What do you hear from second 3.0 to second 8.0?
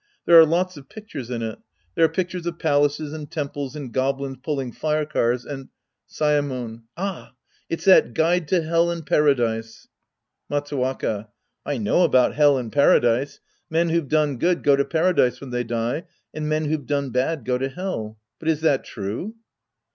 and temples and goblins pulling fire cars and— Saemon. Ah. It's